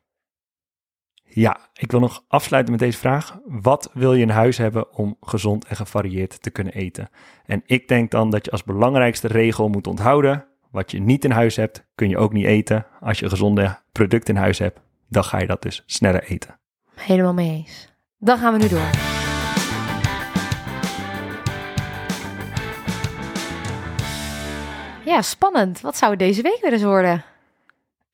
[1.32, 3.40] Ja, ik wil nog afsluiten met deze vraag.
[3.46, 7.10] Wat wil je in huis hebben om gezond en gevarieerd te kunnen eten?
[7.46, 11.32] En ik denk dan dat je als belangrijkste regel moet onthouden: wat je niet in
[11.32, 12.86] huis hebt, kun je ook niet eten.
[13.00, 16.60] Als je gezonde producten in huis hebt, dan ga je dat dus sneller eten.
[16.96, 17.94] Helemaal mee eens.
[18.18, 18.90] Dan gaan we nu door.
[25.06, 25.82] Ja, spannend.
[25.82, 27.24] Wat zou deze week weer eens worden?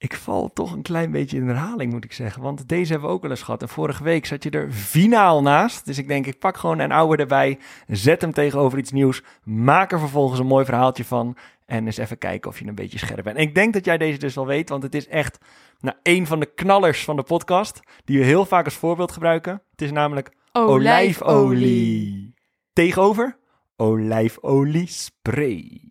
[0.06, 2.42] Ik val toch een klein beetje in herhaling, moet ik zeggen.
[2.42, 3.62] Want deze hebben we ook wel eens gehad.
[3.62, 5.86] En vorige week zat je er finaal naast.
[5.86, 7.60] Dus ik denk, ik pak gewoon een oude erbij.
[7.88, 9.24] Zet hem tegenover iets nieuws.
[9.44, 11.38] Maak er vervolgens een mooi verhaaltje van.
[11.66, 13.38] En eens even kijken of je een beetje scherp bent.
[13.38, 14.70] En ik denk dat jij deze dus wel weet.
[14.70, 15.38] Want het is echt
[15.80, 17.80] nou, een van de knallers van de podcast.
[18.04, 19.62] Die we heel vaak als voorbeeld gebruiken.
[19.72, 22.34] Het is namelijk olijfolie.
[22.74, 23.38] Tegenover
[23.76, 25.82] olijfolie spray.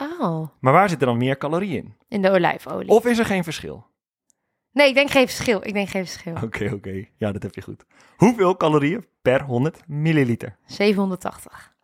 [0.00, 1.94] Oh, Maar waar zitten dan meer calorieën in?
[2.08, 2.88] in de olijfolie.
[2.88, 3.86] Of is er geen verschil?
[4.72, 5.60] Nee, ik denk geen verschil.
[5.62, 6.34] Ik denk geen verschil.
[6.42, 7.04] Oké, oké.
[7.16, 7.84] Ja, dat heb je goed.
[8.16, 10.56] Hoeveel calorieën per 100 milliliter?
[10.66, 11.74] 780.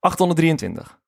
[0.00, 0.98] 823.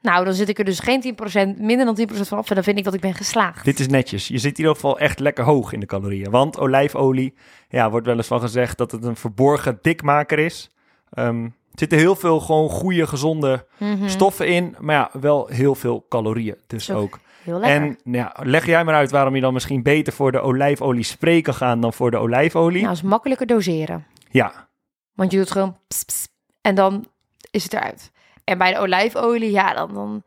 [0.00, 1.16] Nou, dan zit ik er dus geen
[1.56, 2.48] 10%, minder dan 10% van af.
[2.48, 3.64] En dan vind ik dat ik ben geslaagd.
[3.64, 4.28] Dit is netjes.
[4.28, 6.30] Je zit in ieder geval echt lekker hoog in de calorieën.
[6.30, 7.34] Want olijfolie,
[7.68, 10.70] ja, wordt wel eens van gezegd dat het een verborgen dikmaker is.
[11.10, 14.08] Ehm, er zitten heel veel gewoon goede, gezonde Mhm.
[14.08, 14.76] stoffen in.
[14.80, 16.98] Maar ja, wel heel veel calorieën dus Zo.
[16.98, 17.18] ook.
[17.42, 17.80] Heel lekker.
[17.82, 21.04] En nou ja, leg jij maar uit waarom je dan misschien beter voor de olijfolie
[21.04, 22.82] spray kan gaan dan voor de olijfolie.
[22.82, 24.06] Nou, is makkelijker doseren.
[24.30, 24.68] Ja,
[25.14, 26.28] Want je doet gewoon ps, ps,
[26.60, 27.06] en dan
[27.50, 28.12] is het eruit.
[28.44, 30.22] En bij de olijfolie, ja, dan, dan...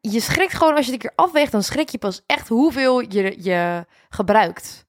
[0.00, 3.00] Je schrikt gewoon, als je het een keer afweegt, dan schrik je pas echt hoeveel
[3.00, 4.86] je, je gebruikt.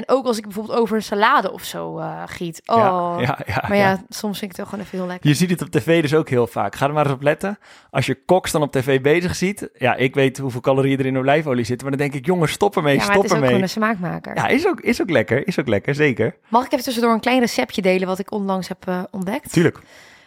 [0.00, 2.62] En ook als ik bijvoorbeeld over een salade of zo eh, giet.
[2.66, 4.02] Oh, ja, ja, ja, maar ja, ja.
[4.08, 5.28] soms vind ik het wel gewoon even heel lekker.
[5.28, 6.74] Je ziet het op tv dus ook heel vaak.
[6.74, 7.58] Ga er maar eens op letten.
[7.90, 9.68] Als je koks dan op tv bezig ziet.
[9.74, 11.88] Ja, ik weet hoeveel calorieën er in olijfolie zitten.
[11.88, 13.48] Maar dan denk ik, jongens, stop ermee, ja, maar stop het is ook ermee.
[13.48, 14.36] gewoon een smaakmaker.
[14.36, 15.46] Ja, is ook, is ook lekker.
[15.46, 16.36] Is ook lekker, zeker.
[16.48, 19.52] Mag ik even tussendoor een klein receptje delen wat ik onlangs heb eh, ontdekt?
[19.52, 19.78] Tuurlijk.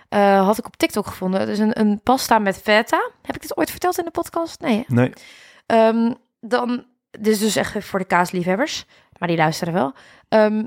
[0.10, 1.40] Eh, had ik op TikTok gevonden.
[1.40, 3.10] Het is een, een pasta met feta.
[3.22, 4.62] Heb ik dit ooit verteld in de podcast?
[4.62, 4.94] Nee, hè?
[4.94, 5.14] Nee.
[5.66, 8.86] Ehm, dan, dit is dus echt voor de kaasliefhebbers,
[9.24, 9.94] maar die luisteren wel.
[10.30, 10.64] Ehm,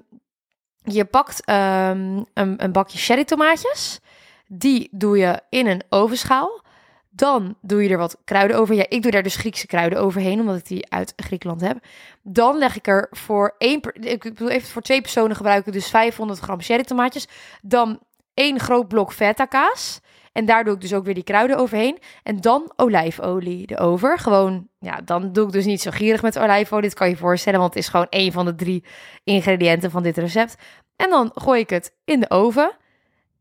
[0.83, 4.01] je pakt ehm, een, een bakje cherry tomaatjes.
[4.47, 6.63] Die doe je in een ovenschaal.
[7.11, 8.75] Dan doe je er wat kruiden over.
[8.75, 11.79] Ja, ik doe daar dus Griekse kruiden overheen, omdat ik die uit Griekenland heb.
[12.23, 16.39] Dan leg ik er voor één, ik bedoel even voor twee personen gebruiken, dus 500
[16.39, 17.29] gram cherry tomaatjes.
[17.63, 18.01] Dan
[18.35, 20.01] één groot blok feta kaas.
[20.37, 21.99] En daar doe ik dus ook weer die kruiden overheen.
[22.23, 24.19] En dan olijfolie erover.
[24.19, 26.83] Gewoon, ja, dan doe ik dus niet zo gierig met olijfolie.
[26.83, 28.85] Dit kan je je voorstellen, want het is gewoon één van de drie
[29.25, 30.57] ingrediënten van dit recept.
[30.97, 32.73] En dan gooi ik het in de oven.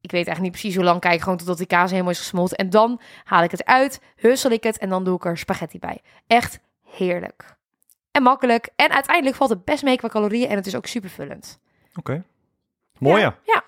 [0.01, 0.99] Ik weet eigenlijk niet precies hoe lang.
[0.99, 2.57] Kijk gewoon totdat die kaas helemaal is gesmolten.
[2.57, 5.79] En dan haal ik het uit, hussel ik het en dan doe ik er spaghetti
[5.79, 6.01] bij.
[6.27, 7.55] Echt heerlijk.
[8.11, 8.69] En makkelijk.
[8.75, 11.59] En uiteindelijk valt het best mee qua calorieën en het is ook supervullend.
[11.95, 12.23] Oké.
[12.97, 13.37] Mooi ja.
[13.43, 13.63] Ja.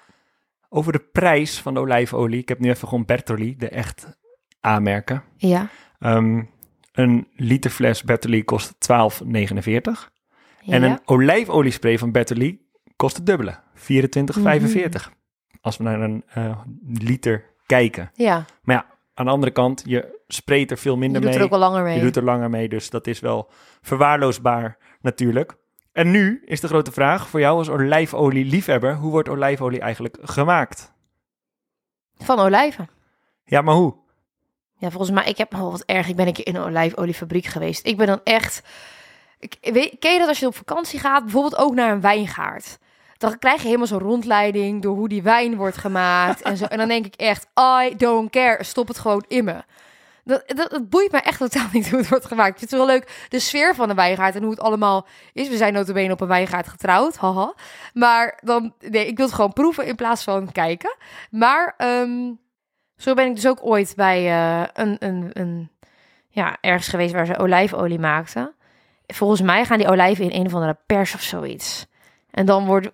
[0.70, 2.40] Over de prijs van de olijfolie.
[2.40, 4.18] Ik heb nu even gewoon Bertolli, de echt
[4.62, 5.24] aanmerken.
[5.38, 5.68] Ja.
[6.00, 6.44] Ehm,
[6.92, 10.12] een liter fles Bertolli kost 12,49.
[10.66, 10.90] En Ja.
[10.90, 12.62] een olijfoliespray van Bertolli
[12.96, 15.12] kost het dubbele, 24,45.
[15.62, 18.12] Als we naar een eh, liter kijken.
[18.14, 18.46] ja.
[18.64, 21.40] Maar ja, aan de andere kant, je sprayt er veel Je minder doet mee.
[21.40, 21.96] er ook al langer mee.
[21.98, 23.50] Je doet er langer mee, dus dat is wel
[23.82, 25.56] verwaarloosbaar natuurlijk.
[25.98, 30.94] En nu is de grote vraag voor jou als olijfolie-liefhebber: hoe wordt olijfolie eigenlijk gemaakt?
[32.18, 32.90] Van olijven.
[33.46, 33.96] Ja, maar hoe?
[34.76, 36.08] Ja, volgens mij, ik heb oh, wat erg.
[36.08, 37.86] Ik ben een keer in een olijfoliefabriek geweest.
[37.86, 38.62] Ik ben dan echt.
[39.40, 42.78] Ik, weet, ken je dat als je op vakantie gaat, bijvoorbeeld ook naar een wijngaard?
[43.18, 46.66] Dan krijg je helemaal zo'n rondleiding door hoe die wijn wordt gemaakt en zo.
[46.66, 49.64] En dan denk ik echt, I don't care, stop het gewoon in me.
[50.28, 52.50] Dat, boeit me echt totaal niet hoe het wordt gemaakt.
[52.50, 55.50] Ik vind het wel leuk, de sfeer van de wijngaard en hoe het allemaal is.
[55.50, 57.54] We zijn notabene op een wijngaard getrouwd, haha.
[57.94, 60.96] Maar dan, nee, ik wil het gewoon proeven in plaats van kijken.
[61.32, 62.32] Maar ehm,
[62.98, 65.70] zo ben ik dus ook ooit bij eh, een, een, een,
[66.30, 68.54] ja, ergens geweest waar ze olijfolie maakten.
[69.08, 71.88] Volgens mij gaan die olijven in een of andere pers of zoiets.
[72.32, 72.90] En dan wordt,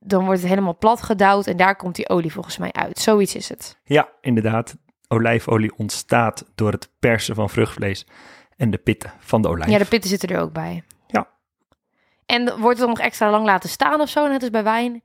[0.00, 2.98] dan wordt het helemaal plat gedouwd en daar komt die olie volgens mij uit.
[2.98, 3.78] Zoiets is het.
[3.84, 4.76] Ja, inderdaad.
[5.12, 8.06] Olijfolie ontstaat door het persen van vruchtvlees
[8.56, 9.70] en de pitten van de olijf.
[9.70, 10.82] Ja, de pitten zitten er ook bij.
[11.06, 11.28] Ja.
[12.26, 15.02] En wordt het dan nog extra lang laten staan of zo, net als bij wijn?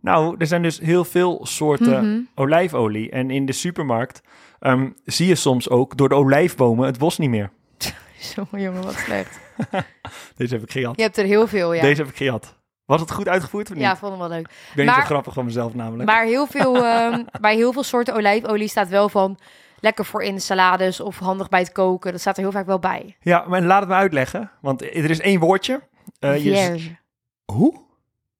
[0.00, 2.20] Nou, er zijn dus heel veel soorten Mhm.
[2.34, 3.10] olijfolie.
[3.10, 4.20] En in de supermarkt
[4.60, 7.50] ehm, zie je soms ook door de olijfbomen het bos niet meer.
[8.34, 9.40] Zo, jongen, wat slecht.
[10.36, 10.96] Deze heb ik gehad.
[10.96, 11.80] Je hebt er heel veel, ja.
[11.82, 12.58] Deze heb ik gehad.
[12.90, 13.82] Was het goed uitgevoerd of niet?
[13.84, 14.46] Ja, vond hem wel leuk.
[14.48, 16.08] ik ben niet maar- zo grappig van mezelf namelijk.
[16.08, 19.38] Maar heel veel, ehm, bij heel veel soorten olijfolie staat wel van
[19.80, 22.12] lekker voor in salades of handig bij het koken.
[22.12, 23.16] Dat staat er heel vaak wel bij.
[23.20, 24.50] Ja, maar laat het me uitleggen.
[24.60, 25.80] Want er is één woordje.
[26.18, 26.96] Je- Vierge.
[27.44, 27.74] Hoe?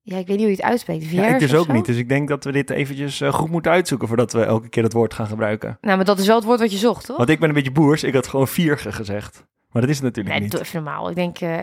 [0.01, 1.03] Ja, ik weet niet hoe je het uitspreekt.
[1.03, 1.71] Ja, Vierge ik dus ook zo?
[1.73, 1.85] niet.
[1.85, 4.83] Dus ik denk dat we dit eventjes eh, goed moeten uitzoeken voordat we elke keer
[4.83, 5.77] dat woord gaan gebruiken.
[5.81, 7.17] Nou, maar dat is wel het woord wat je zocht, toch?
[7.17, 8.03] Want ik ben een beetje boers.
[8.03, 9.45] Ik had gewoon vierge gezegd.
[9.71, 10.51] Maar dat is het natuurlijk Nee, niet.
[10.51, 11.09] doe even normaal.
[11.09, 11.57] Ik denk eh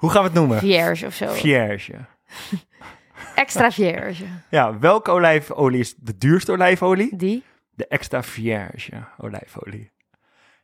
[0.00, 0.58] Hoe gaan we het noemen?
[0.58, 1.28] vierge of zo.
[1.28, 1.92] Vierge.
[3.34, 4.24] Extra vierge.
[4.50, 7.16] Ja, welke olijfolie is de duurste olijfolie?
[7.16, 7.42] Die?
[7.70, 9.90] De extra vierge olijfolie.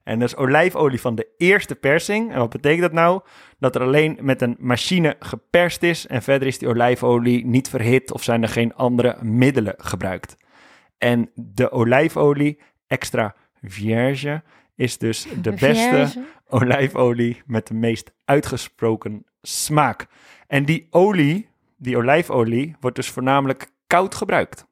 [0.02, 2.32] En dat is olijfolie van de eerste persing.
[2.32, 3.20] En wat betekent dat nou?
[3.58, 8.12] Dat er alleen met een machine geperst is en verder is die olijfolie niet verhit
[8.12, 10.36] of zijn er geen andere middelen gebruikt.
[10.98, 14.42] En de olijfolie extra vierge
[14.76, 20.06] is dus de beste olijfolie met de meest uitgesproken smaak.
[20.46, 24.66] En die olie, die olijfolie, wordt dus voornamelijk koud gebruikt.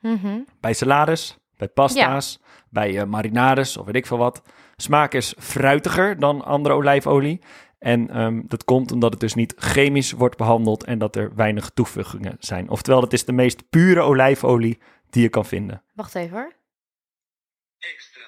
[0.00, 0.40] Mhm.
[0.60, 4.42] Bij salades, bij pasta's, bij eh, marinades of weet ik veel wat.
[4.76, 7.40] Smaak is fruitiger dan andere olijfolie.
[7.78, 11.70] En ehm, dat komt omdat het dus niet chemisch wordt behandeld en dat er weinig
[11.70, 12.68] toevoegingen zijn.
[12.68, 14.78] Oftewel, het is de meest pure olijfolie
[15.10, 15.82] die je kan vinden.
[15.94, 16.52] Wacht even hoor.
[17.78, 18.22] Extra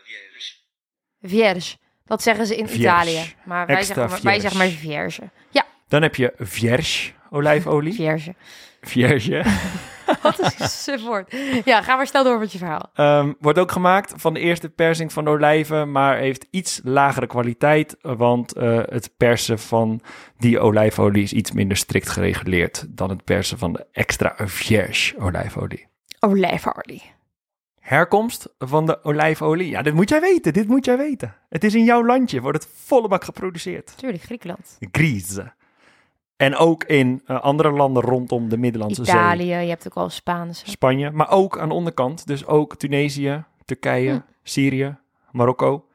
[1.22, 1.76] vierge.
[2.06, 2.82] Dat zeggen ze in Vierge.
[2.82, 3.34] Italië.
[3.44, 5.30] Maar wij Extra zeggen maar, wij zeggen maar vierge.
[5.50, 7.92] Ja, Dan heb je vierge olijfolie.
[7.94, 8.34] vierge.
[8.80, 9.44] Vierge.
[10.22, 11.36] Wat is een woord.
[11.64, 12.90] Ja, ga maar snel door met je verhaal.
[12.94, 17.96] Ehm, wordt ook gemaakt van de eerste persing van olijven, maar heeft iets lagere kwaliteit,
[18.00, 20.00] want eh, het persen van
[20.38, 25.86] die olijfolie is iets minder strikt gereguleerd dan het persen van de extra vierge olijfolie.
[26.20, 27.02] Olijfolie.
[27.90, 29.70] Herkomst van de olijfolie?
[29.70, 31.34] Ja, dit moet jij weten, dit moet jij weten.
[31.48, 33.92] Het is in jouw landje, wordt het volle bak geproduceerd.
[33.96, 34.78] Tuurlijk, Griekenland.
[34.92, 35.54] Griezen.
[36.36, 39.14] En ook in eh, andere landen rondom de Middellandse Zee.
[39.14, 40.62] Italië, je hebt ook al Spaans.
[40.70, 42.26] Spanje, maar ook aan de onderkant.
[42.26, 44.20] Dus ook Tunesië, Turkije, Hm.
[44.42, 44.96] Syrië,
[45.30, 45.86] Marokko.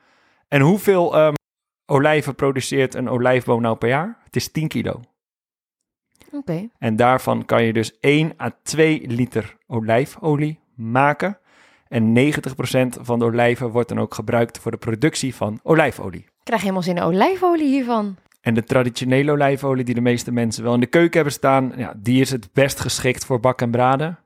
[0.48, 1.34] En hoeveel ehm,
[1.86, 4.18] olijven produceert een olijfboom nou per jaar?
[4.24, 5.02] Het is 10 kilo.
[6.32, 6.70] Oké.
[6.78, 11.40] En daarvan kan je dus 1 à 2 liter olijfolie maken.
[11.88, 16.20] En 90% van de olijven wordt dan ook gebruikt voor de productie van olijfolie.
[16.20, 18.16] Ik krijg helemaal zin in olijfolie hiervan.
[18.42, 21.94] En de traditionele olijfolie die de meeste mensen wel in de keuken hebben staan, ja,
[21.98, 24.20] die is het best geschikt voor bak en braden.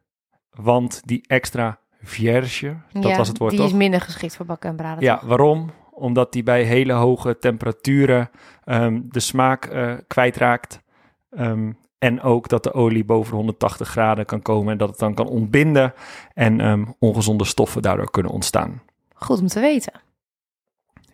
[0.52, 3.69] Want die extra vierge, dat ja, was het woord die toch?
[3.69, 5.04] is minder geschikt voor bakken en braden.
[5.04, 5.30] Ja, toch?
[5.30, 5.72] waarom?
[5.91, 8.30] Omdat die bij hele hoge temperaturen
[8.63, 10.82] ehm, de smaak eh, kwijtraakt.
[11.30, 15.00] Ehm, en ook dat de olie boven de 180 graden kan komen en dat het
[15.00, 15.94] dan kan ontbinden.
[16.34, 18.82] En ehm, ongezonde stoffen daardoor kunnen ontstaan.
[19.14, 19.94] Goed om te weten.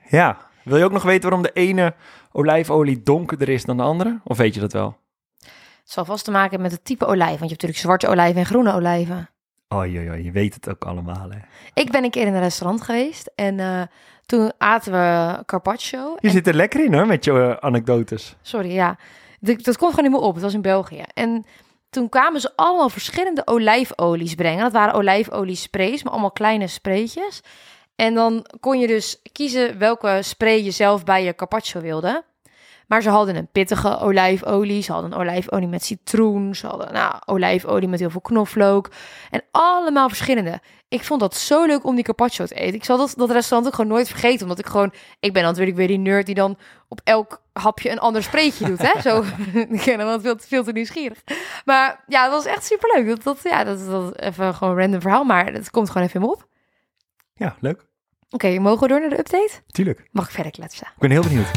[0.09, 1.93] Ja, wil je ook nog weten waarom de ene
[2.31, 4.19] olijfolie donkerder is dan de andere?
[4.23, 4.97] Of weet je dat wel?
[5.39, 7.19] Het zal vast te maken hebben met het type olijf.
[7.39, 9.29] Want je hebt natuurlijk zwarte olijven en groene olijven.
[9.67, 11.37] Oh, joh, je weet het ook allemaal, hè?
[11.73, 13.31] Ik ben een keer in een restaurant geweest.
[13.35, 13.81] En eh,
[14.25, 16.15] toen aten we carpaccio.
[16.19, 18.35] Je En- zit er lekker in, hoor, met je eh, anekdotes.
[18.41, 18.97] Sorry, ja.
[19.45, 20.33] Dat, komt gewoon niet meer op.
[20.33, 21.03] Het was in België.
[21.13, 21.45] En
[21.89, 24.63] toen kwamen ze allemaal verschillende olijfolies brengen.
[24.63, 27.41] Dat waren olijfoliesprays, maar allemaal kleine spraytjes.
[27.95, 32.23] En dan kon je dus kiezen welke spray je zelf bij je carpaccio wilde.
[32.87, 34.81] Maar ze hadden een pittige olijfolie.
[34.81, 36.55] Ze hadden een olijfolie met citroen.
[36.55, 38.89] Ze hadden nou, olijfolie met heel veel knoflook.
[39.29, 40.59] En allemaal verschillende.
[40.87, 42.75] Ik vond dat zo leuk om die carpaccio te eten.
[42.75, 44.41] Ik zal dat, dat restaurant ook gewoon nooit vergeten.
[44.41, 44.93] Omdat ik gewoon...
[45.19, 48.81] Ik ben natuurlijk weer die nerd die dan op elk hapje een ander spreetje doet.
[48.81, 49.01] Hè?
[49.01, 49.23] Zo,
[49.69, 51.23] ik ben dan veel, te- veel te nieuwsgierig.
[51.65, 53.07] Maar ja, het was echt superleuk.
[53.07, 55.23] Dat, dat, ja, dat, dat even gewoon een random verhaal.
[55.23, 56.47] Maar het komt gewoon even in me op.
[57.33, 57.85] Ja, leuk.
[58.29, 59.51] Oké, mogen we door naar de update?
[59.67, 60.07] Tuurlijk.
[60.11, 60.87] Mag ik verder kletsen?
[60.87, 61.47] Ik ben heel benieuwd.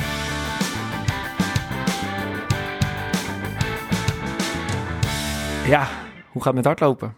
[5.68, 5.88] Ja,
[6.32, 7.16] hoe gaat het met hardlopen?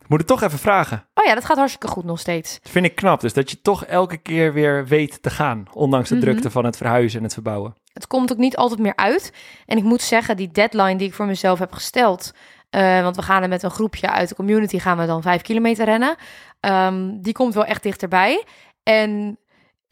[0.00, 1.06] Ik moet het toch even vragen.
[1.14, 2.58] Oh ja, dat gaat hartstikke goed nog steeds.
[2.62, 3.20] Dat vind ik knap.
[3.20, 5.64] Dus dat je toch elke keer weer weet te gaan.
[5.72, 6.24] Ondanks de Mhm.
[6.24, 7.74] drukte van het verhuizen en het verbouwen.
[7.92, 9.32] Het komt ook niet altijd meer uit.
[9.66, 12.32] En ik moet zeggen, die deadline die ik voor mezelf heb gesteld.
[12.70, 15.42] eh, want we gaan er met een groepje uit de community gaan we dan vijf
[15.42, 16.16] kilometer rennen.
[16.60, 18.44] ehm, die komt wel echt dichterbij.
[18.82, 19.38] En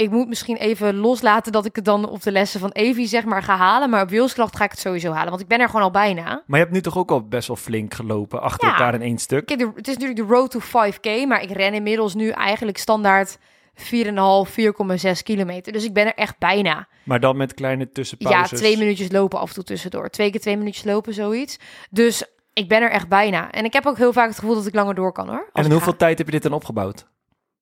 [0.00, 3.24] ik moet misschien even loslaten dat ik het dan op de lessen van Evie zeg
[3.24, 3.90] maar ga halen.
[3.90, 5.28] Maar op wilskracht ga ik het sowieso halen.
[5.30, 6.24] Want ik ben er gewoon al bijna.
[6.46, 8.42] Maar je hebt nu toch ook al best wel flink gelopen.
[8.42, 8.72] Achter Ja.
[8.74, 9.46] elkaar in één stuk.
[9.46, 11.26] Kijk, het is natuurlijk de road to 5k.
[11.26, 13.38] Maar ik ren inmiddels nu eigenlijk standaard
[13.74, 15.72] 4,5, 4,6 kilometer.
[15.72, 16.88] Dus ik ben er echt bijna.
[17.02, 18.58] Maar dan met kleine Ja, tussenpauzes.
[18.58, 20.08] twee minuutjes lopen af en toe tussendoor.
[20.08, 21.58] Twee keer twee minuutjes lopen, zoiets.
[21.90, 23.50] Dus ik ben er echt bijna.
[23.50, 25.48] En ik heb ook heel vaak het gevoel dat ik langer door kan, hoor.
[25.52, 27.06] En in hoeveel tijd heb je dit dan opgebouwd?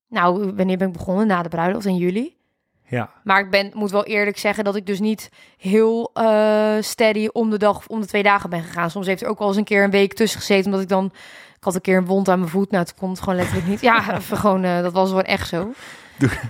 [0.09, 1.27] Nou, wanneer ben ik begonnen?
[1.27, 2.37] Na de bruiloft in juli.
[2.89, 3.09] Ja.
[3.23, 7.49] Maar ik ben, moet wel eerlijk zeggen dat ik dus niet heel eh, steady om
[7.49, 8.89] de dag of om de twee dagen ben gegaan.
[8.89, 11.05] Soms heeft er ook wel eens een keer een week tussen gezeten, omdat ik dan...
[11.55, 12.71] Ik had een keer een wond aan mijn voet.
[12.71, 13.81] Nou, het komt gewoon letterlijk niet.
[13.81, 15.71] Ja, gewoon, eh, dat was gewoon echt zo.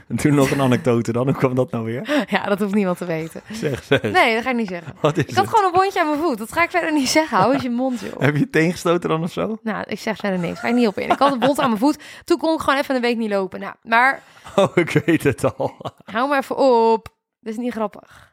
[0.07, 1.27] Doe nog een anekdote dan.
[1.27, 2.25] Hoe kwam dat nou weer?
[2.35, 3.41] Ja, dat hoeft niemand te weten.
[3.51, 4.01] Zeg, zeg.
[4.01, 4.93] Nee, dat ga ik niet zeggen.
[5.01, 5.55] Wat is Ik had het?
[5.55, 6.37] gewoon een wondje aan mijn voet.
[6.37, 7.37] Dat ga ik verder niet zeggen.
[7.37, 8.19] Hou eens je mond, joh.
[8.25, 9.57] Heb je je teen gestoten dan of zo?
[9.63, 10.59] Nou, ik zeg verder niks.
[10.59, 11.09] Ga ik niet op in.
[11.09, 12.03] Ik had een bot aan mijn voet.
[12.23, 13.59] Toen kon ik gewoon even een week niet lopen.
[13.59, 14.21] Nou, maar
[14.55, 15.75] Oh, ik weet het al.
[16.05, 17.07] hou maar even op.
[17.39, 18.27] Dat is niet grappig.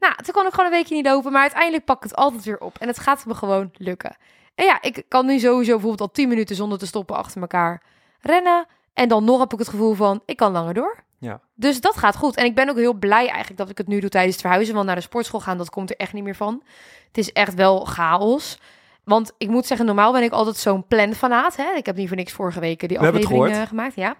[0.00, 1.32] nou, toen kon ik gewoon een weekje niet lopen.
[1.32, 2.78] Maar uiteindelijk pak ik het altijd weer op.
[2.78, 4.16] En het gaat me gewoon lukken.
[4.54, 7.82] En ja, ik kan nu sowieso bijvoorbeeld al 10 minuten zonder te stoppen achter elkaar
[8.20, 8.66] rennen.
[8.94, 11.04] En dan nog heb ik het gevoel van, ik kan langer door.
[11.18, 11.40] Ja.
[11.54, 12.36] Dus dat gaat goed.
[12.36, 14.74] En ik ben ook heel blij eigenlijk dat ik het nu doe tijdens het verhuizen.
[14.74, 16.62] Want naar de sportschool gaan, dat komt er echt niet meer van.
[17.06, 18.58] Het is echt wel chaos.
[19.04, 21.56] Want ik moet zeggen, normaal ben ik altijd zo'n planfanaat.
[21.56, 21.72] Hè?
[21.76, 23.94] Ik heb niet voor niks vorige week die We aflevering eh, gemaakt.
[23.94, 24.16] Ja.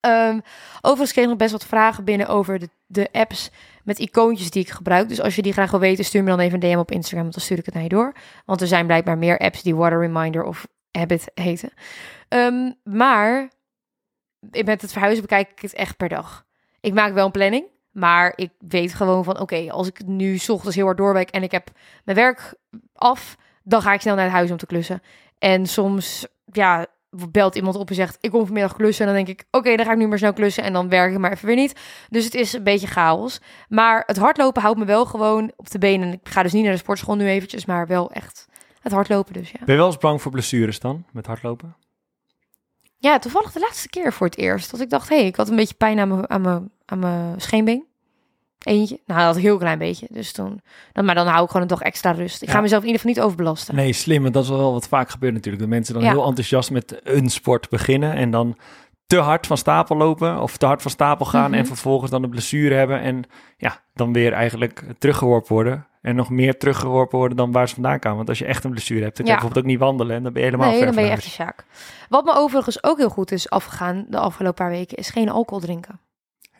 [0.00, 0.38] Ehm,
[0.80, 3.50] overigens kreeg ik nog best wat vragen binnen over de, de apps
[3.84, 5.08] met icoontjes die ik gebruik.
[5.08, 7.22] Dus als je die graag wil weten, stuur me dan even een DM op Instagram.
[7.22, 8.12] Want dan stuur ik het naar je door.
[8.46, 11.72] Want er zijn blijkbaar meer apps die Water Reminder of Habit heten.
[12.28, 13.48] Ehm, maar
[14.40, 16.44] met het verhuizen bekijk ik het echt per dag.
[16.80, 17.64] Ik maak wel een planning.
[17.90, 21.42] Maar ik weet gewoon van, oké, als ik nu 's ochtends heel hard doorwerk en
[21.42, 21.70] ik heb
[22.04, 22.54] mijn werk
[22.94, 25.02] af, dan ga ik snel naar het huis om te klussen.
[25.38, 26.86] En soms, ja,
[27.30, 29.06] belt iemand op en zegt, ik kom vanmiddag klussen.
[29.06, 31.12] En dan denk ik, oké, dan ga ik nu maar snel klussen en dan werk
[31.12, 31.80] ik maar even weer niet.
[32.08, 33.40] Dus het is een beetje chaos.
[33.68, 36.12] Maar het hardlopen houdt me wel gewoon op de benen.
[36.12, 38.46] Ik ga dus niet naar de sportschool nu eventjes, maar wel echt
[38.80, 39.58] Het hardlopen dus, ja.
[39.58, 41.76] Ben je wel eens bang voor blessures dan, met hardlopen?
[43.02, 44.70] Ja, toevallig de laatste keer voor het eerst.
[44.70, 46.98] Dat ik dacht, hé, hey, ik had een beetje pijn aan mijn, aan mijn, aan
[46.98, 47.84] mijn scheenbeen.
[48.60, 49.00] Eentje.
[49.06, 50.06] Nou, dat een heel klein beetje.
[50.10, 50.60] Dus toen,
[50.92, 52.42] dan, maar dan hou ik gewoon een dag extra rust.
[52.42, 53.74] Ik ga mezelf in ieder geval niet overbelasten.
[53.74, 54.22] Nee, slim.
[54.22, 55.62] Want dat is wel wat vaak gebeurt natuurlijk.
[55.62, 56.10] Dat mensen dan Ja.
[56.10, 58.56] heel enthousiast met een sport beginnen en dan
[59.10, 61.58] te hard van stapel lopen of te hard van stapel gaan Mhm.
[61.58, 63.24] en vervolgens dan een blessure hebben en
[63.56, 67.98] ja, dan weer eigenlijk teruggeworpen worden en nog meer teruggeworpen worden dan waar ze vandaan
[67.98, 68.16] kwamen.
[68.18, 70.22] Want als je echt een blessure hebt, dan kan je bijvoorbeeld ook niet wandelen en
[70.22, 71.64] dan ben je helemaal nee, dan ben je echt een sjaak.
[72.08, 75.60] Wat me overigens ook heel goed is afgegaan de afgelopen paar weken, is geen alcohol
[75.60, 76.00] drinken.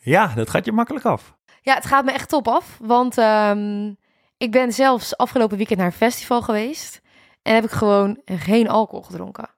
[0.00, 1.34] Ja, dat gaat je makkelijk af.
[1.62, 2.78] Ja, het gaat me echt top af.
[2.82, 3.92] Want ehm,
[4.36, 7.00] ik ben zelfs afgelopen weekend naar een festival geweest.
[7.42, 9.48] En heb ik gewoon geen alcohol gedronken.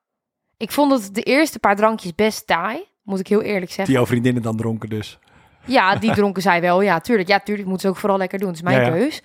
[0.62, 2.84] Ik vond het de eerste paar drankjes best taai.
[3.02, 3.84] Moet ik heel eerlijk zeggen.
[3.84, 5.18] Die jouw vriendinnen dan dronken dus.
[5.64, 6.80] Ja, die dronken zij wel.
[6.80, 7.28] Ja, tuurlijk.
[7.28, 7.68] Ja, tuurlijk.
[7.68, 8.48] Moeten ze ook vooral lekker doen.
[8.48, 8.92] Het is mijn Ja, ja.
[8.92, 9.22] keus.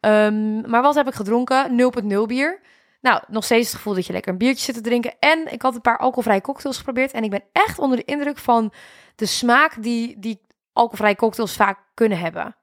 [0.00, 1.76] Ehm, maar wat heb ik gedronken?
[2.12, 2.60] 0.0 bier.
[3.00, 5.14] Nou, nog steeds het gevoel dat je lekker een biertje zit te drinken.
[5.18, 7.12] En ik had een paar alcoholvrije cocktails geprobeerd.
[7.12, 8.72] En ik ben echt onder de indruk van
[9.14, 10.40] de smaak die, die
[10.72, 12.56] alcoholvrije cocktails vaak kunnen hebben.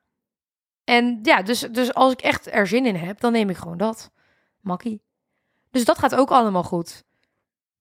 [0.83, 3.77] En ja, dus, dus als ik echt er zin in heb, dan neem ik gewoon
[3.77, 4.11] dat.
[4.61, 5.01] Makkie.
[5.71, 7.05] Dus dat gaat ook allemaal goed.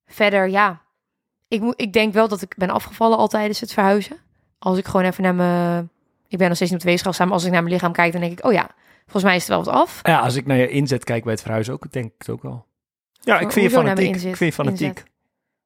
[0.07, 0.81] Verder, ja.
[1.49, 4.16] Ik, moet, ik denk wel dat ik ben afgevallen al tijdens het verhuizen.
[4.59, 5.90] Als ik gewoon even naar mijn...
[6.29, 7.92] Ik ben nog steeds niet op de weegschaal staan, maar als ik naar mijn lichaam
[7.92, 8.45] kijk, dan denk ik...
[8.45, 8.71] Oh ja,
[9.03, 10.01] volgens mij is het wel wat af.
[10.03, 12.42] Ja, als ik naar je inzet kijk bij het verhuizen ook, denk ik het ook
[12.42, 12.66] wel.
[13.21, 14.07] Ja, ik vind fanatiek.
[14.14, 14.87] inzet- Ik vind je fanatiek.
[14.88, 15.05] inzet?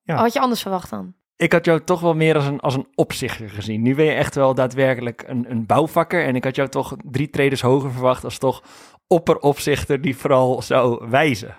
[0.03, 0.17] Ja.
[0.17, 1.15] Had je anders verwacht dan?
[1.37, 3.83] Ik had jou toch wel meer als een, als een opzichter gezien.
[3.83, 6.25] Nu ben je echt wel daadwerkelijk een, een bouwvakker.
[6.25, 8.63] En ik had jou toch drie traders hoger verwacht als toch
[9.07, 11.55] opperopzichter die vooral zou wijzen.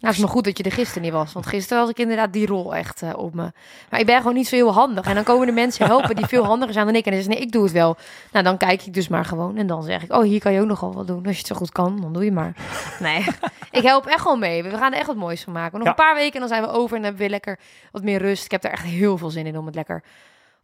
[0.00, 1.32] Nou, het is maar goed dat je er gisteren niet was.
[1.32, 3.52] Want gisteren had ik inderdaad die rol echt eh, op me.
[3.90, 5.06] Maar ik ben gewoon niet zo heel handig.
[5.06, 7.04] En dan komen de mensen helpen die veel handiger zijn dan ik.
[7.04, 7.96] En dan zeggen ze, nee, ik doe het wel.
[8.32, 9.56] Nou, dan kijk ik dus maar gewoon.
[9.56, 11.16] En dan zeg ik, oh, hier kan je ook nogal wat doen.
[11.26, 12.52] Als je het zo goed kan, dan doe je maar.
[12.98, 13.24] Nee,
[13.70, 14.62] ik help echt gewoon mee.
[14.62, 15.72] We gaan er echt wat moois van maken.
[15.78, 15.90] Nog Ja.
[15.90, 16.96] een paar weken en dan zijn we over.
[16.96, 17.58] En dan hebben we lekker
[17.92, 18.44] wat meer rust.
[18.44, 20.02] Ik heb er echt heel veel zin in om het lekker,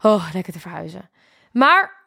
[0.00, 1.10] oh, lekker te verhuizen.
[1.52, 2.02] Maar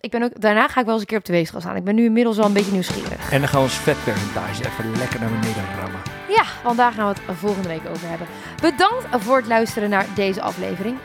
[0.00, 1.76] ik ben ook, daarna ga ik wel eens een keer op de weegschaal staan.
[1.76, 3.30] Ik ben nu inmiddels wel een beetje nieuwsgierig.
[3.32, 6.07] En dan gaan we ons vetpercentage even lekker naar beneden rammen.
[6.38, 8.26] Ja, want daar gaan we het volgende week over hebben.
[8.60, 10.98] Bedankt voor het luisteren naar deze aflevering.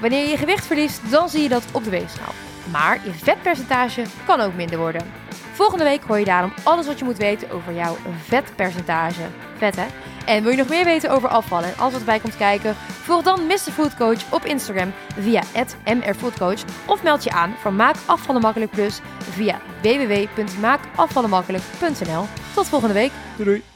[0.00, 2.32] Wanneer je je gewicht verliest, dan zie je dat op de weegschaal.
[2.70, 5.12] Maar je vetpercentage kan ook minder worden.
[5.52, 9.22] Volgende week hoor je daarom alles wat je moet weten over jouw vetpercentage.
[9.56, 9.86] Vet hè?
[10.26, 12.74] En wil je nog meer weten over afvallen en alles wat erbij komt kijken?
[12.76, 13.56] Volg dan Mr.
[13.56, 15.42] Food Coach op Instagram via
[15.84, 19.00] @mrfoodcoach of meld je aan voor Maak Afvallen Makkelijk Plus
[19.30, 22.26] via www.maakafvallenmakkelijk.nl.
[22.54, 23.12] Tot volgende week.
[23.36, 23.69] Doei doei.